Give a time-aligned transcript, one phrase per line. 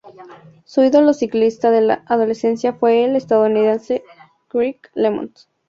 [0.65, 4.03] Su ídolo ciclista de la adolescencia fue el estadounidense
[4.51, 5.29] Greg Lemond.